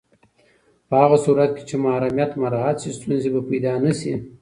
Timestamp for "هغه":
1.01-1.17